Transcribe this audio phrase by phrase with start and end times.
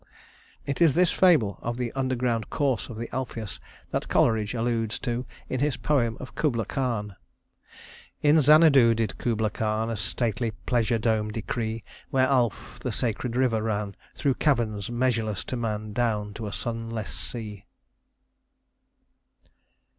[0.65, 3.59] It is this fable of the underground course of the Alpheus
[3.91, 7.15] that Coleridge alludes to in his poem of Kubla Khan:
[8.23, 13.61] "In Xanadu did Kubla Khan A stately pleasure dome decree, Where Alph, the sacred river,
[13.61, 17.65] ran Through caverns measureless to man, Down to a sunless sea."